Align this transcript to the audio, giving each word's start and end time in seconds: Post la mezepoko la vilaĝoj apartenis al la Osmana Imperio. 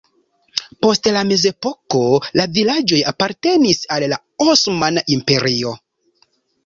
Post 0.85 1.09
la 1.17 1.21
mezepoko 1.31 2.01
la 2.41 2.45
vilaĝoj 2.55 3.01
apartenis 3.13 3.83
al 3.97 4.07
la 4.15 4.19
Osmana 4.47 5.05
Imperio. 5.17 5.77